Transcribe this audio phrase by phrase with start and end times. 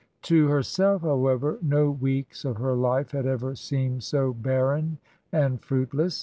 [0.23, 4.97] To herself, however, no weeks of her life had ever seemed so barren
[5.31, 6.19] and fruitless.